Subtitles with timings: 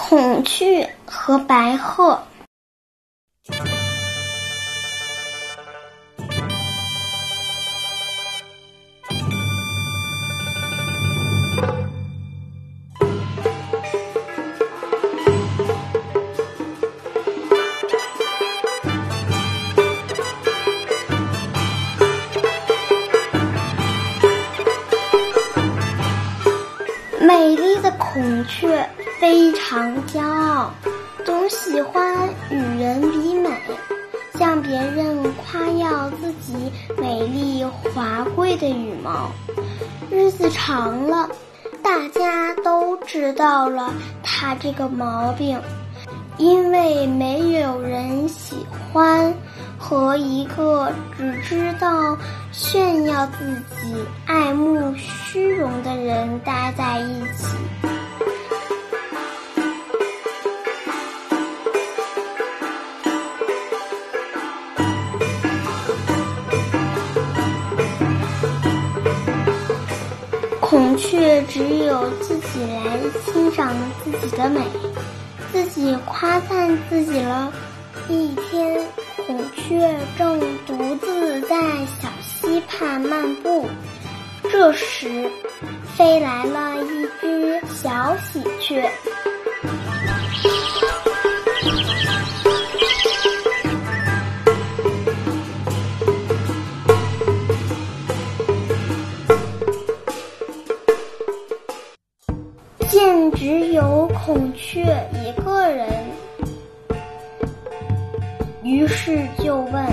[0.00, 2.16] 孔雀和白鹤。
[27.20, 28.88] 美丽的孔雀
[29.20, 30.70] 非常骄傲，
[31.24, 33.50] 总喜欢与人比美，
[34.34, 39.30] 向别人夸耀自己美丽华贵的羽毛。
[40.08, 41.28] 日子长了，
[41.82, 43.92] 大家都知道了
[44.22, 45.60] 它这个毛病，
[46.36, 49.34] 因为没有人喜欢。
[49.80, 52.18] 和一个只知道
[52.50, 53.94] 炫耀自己、
[54.26, 57.56] 爱慕虚荣的人待在一起。
[70.98, 74.60] 却只有自己来欣赏自己的美，
[75.52, 77.52] 自己夸赞自己了。
[78.08, 78.84] 一天。
[79.26, 81.54] 孔雀正独自在
[82.00, 83.68] 小溪畔漫步，
[84.50, 85.28] 这时，
[85.94, 88.90] 飞来了一只小喜鹊。
[109.08, 109.86] 于是就问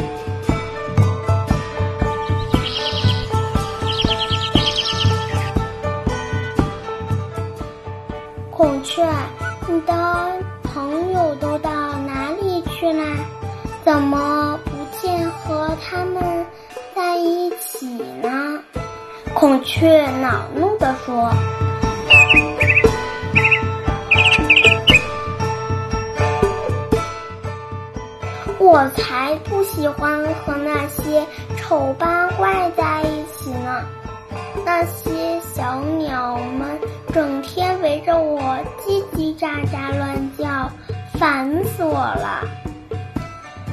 [8.49, 9.01] 孔雀
[9.69, 9.93] ：“你的
[10.63, 13.05] 朋友都到哪里去啦？
[13.85, 16.45] 怎么不见和他们
[16.93, 17.85] 在一起
[18.21, 18.59] 呢？”
[19.33, 21.31] 孔雀恼怒地说。
[28.65, 31.23] 我才不喜欢和那些
[31.55, 33.85] 丑八怪在一起呢！
[34.65, 36.67] 那些小鸟们
[37.13, 40.67] 整天围着我叽叽喳喳乱叫，
[41.13, 42.43] 烦死我了。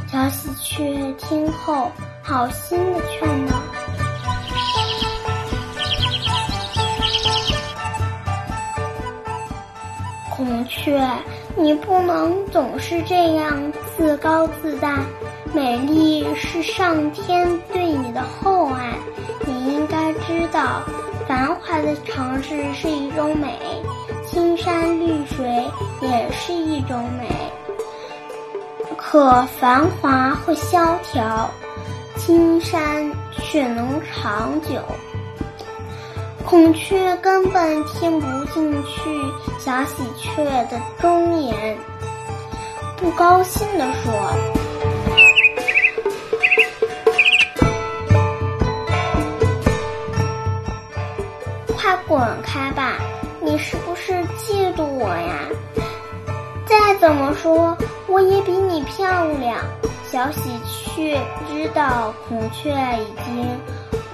[0.09, 1.91] 小喜鹊听后，
[2.23, 3.57] 好心的劝道
[10.37, 11.01] ：“孔雀。”
[11.57, 15.01] 你不能总是这样自高自大，
[15.53, 18.95] 美丽是上天对你的厚爱，
[19.47, 20.83] 你应该知道，
[21.29, 23.59] 繁华的城市是一种美，
[24.27, 25.47] 青山绿水
[26.01, 27.29] 也是一种美。
[28.97, 31.51] 可繁华会萧条，
[32.17, 34.81] 青山却能长久。
[36.45, 39.11] 孔雀根本听不进去
[39.59, 41.79] 小喜鹊的忠言，
[42.97, 44.13] 不高兴地说
[51.75, 52.99] ：“快滚开吧！
[53.41, 55.49] 你是不是嫉妒我呀？
[56.67, 57.75] 再怎么说，
[58.09, 59.59] 我也比你漂亮。”
[60.11, 63.49] 小喜鹊知道孔雀已经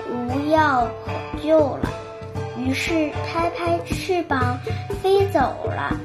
[0.09, 1.11] 无药可
[1.43, 1.91] 救了。
[2.59, 4.59] 于是拍拍翅膀
[5.03, 5.97] 飞走了。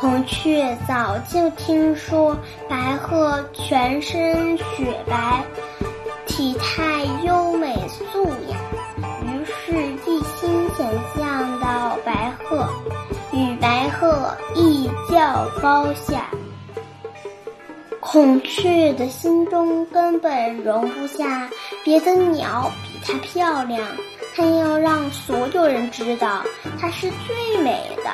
[0.00, 2.38] 孔雀早就听说
[2.68, 5.44] 白鹤全身雪白，
[6.24, 7.47] 体态优
[14.54, 16.26] 一较高下，
[18.00, 21.48] 孔雀的心中根本容不下
[21.84, 23.80] 别的鸟比它漂亮，
[24.34, 26.42] 它要让所有人知道
[26.80, 28.10] 它是最美的。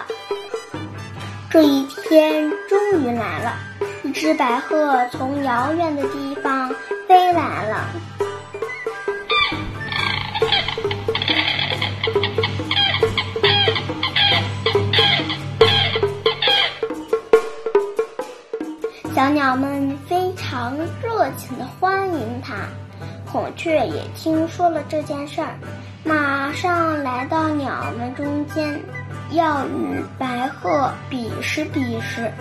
[1.50, 3.54] 这一天终于来了，
[4.02, 6.68] 一只白鹤从遥远的地方
[7.06, 7.88] 飞来了。
[21.80, 22.54] 欢迎他！
[23.30, 25.54] 孔雀也听说了这件事儿，
[26.04, 28.80] 马上来到鸟们中间，
[29.32, 32.32] 要与白鹤比试比试。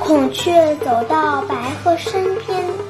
[0.00, 1.54] 孔雀走到白
[1.84, 2.87] 鹤身边。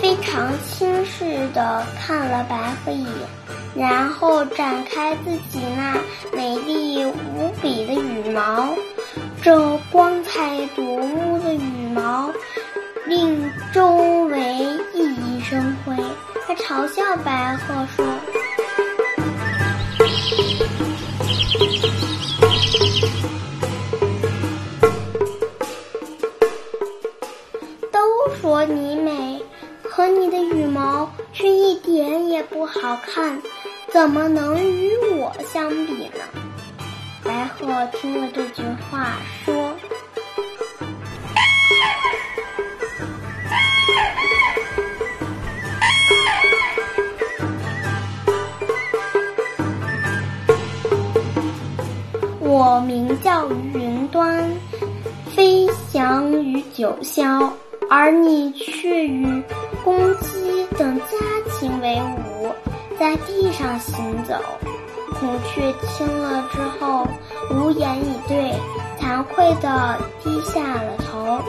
[0.00, 3.12] 非常轻视地看了白鹤一眼，
[3.74, 5.98] 然后展开自己那
[6.34, 8.68] 美丽无比的羽毛。
[9.42, 12.30] 这光彩夺目的羽毛
[13.06, 14.36] 令周围
[14.94, 15.94] 熠熠生辉。
[16.46, 17.86] 他嘲笑白鹤。
[17.96, 18.04] 说
[34.00, 36.24] 怎么能与我相比呢？
[37.22, 39.76] 白鹤听了这句话，说
[52.40, 54.50] ：“我名叫云端，
[55.36, 57.50] 飞翔于九霄。”
[57.90, 59.42] 而你却与
[59.84, 61.18] 公鸡等家
[61.50, 62.29] 禽为伍，
[63.10, 64.36] 在地上行走。
[65.18, 67.04] 孔雀听了之后，
[67.50, 68.54] 无言以对，
[69.00, 71.42] 惭愧地低下了头。